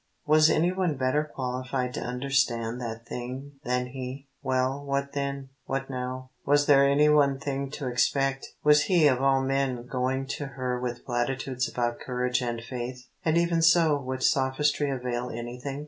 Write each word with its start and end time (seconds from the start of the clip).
Was 0.25 0.49
any 0.49 0.71
one 0.71 0.97
better 0.97 1.23
qualified 1.35 1.93
to 1.93 2.01
understand 2.01 2.81
that 2.81 3.05
thing 3.05 3.59
than 3.63 3.85
he? 3.89 4.29
Well, 4.41 4.83
what 4.83 5.11
then? 5.13 5.49
What 5.65 5.91
now? 5.91 6.31
Was 6.43 6.65
there 6.65 6.89
any 6.89 7.07
other 7.07 7.37
thing 7.39 7.69
to 7.69 7.87
expect? 7.87 8.47
Was 8.63 8.85
he, 8.85 9.05
of 9.05 9.21
all 9.21 9.43
men, 9.43 9.85
going 9.85 10.25
to 10.37 10.47
her 10.57 10.79
with 10.81 11.05
platitudes 11.05 11.69
about 11.69 11.99
courage 11.99 12.41
and 12.41 12.63
faith? 12.63 13.05
And 13.23 13.37
even 13.37 13.61
so, 13.61 13.95
would 14.01 14.23
sophistry 14.23 14.89
avail 14.89 15.29
anything? 15.29 15.79